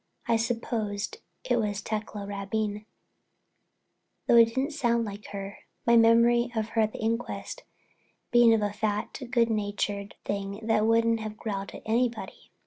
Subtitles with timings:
[0.27, 2.87] I supposed it was Tecla Rabine,
[4.25, 7.61] though it didn't sound like her, my memory of her at the inquest
[8.31, 12.49] being of a fat, good natured thing that wouldn't have growled at anybody.